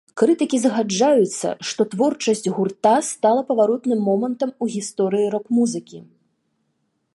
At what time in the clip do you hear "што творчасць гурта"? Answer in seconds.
1.71-2.95